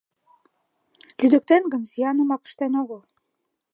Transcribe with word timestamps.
—Лӱдыктен 1.19 1.63
гын, 1.71 1.81
зиянымак 1.91 2.43
ыштен 2.47 2.73
огыл... 2.81 3.01